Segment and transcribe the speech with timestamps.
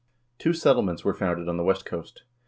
[0.39, 2.23] Two settlements were founded on the west coast.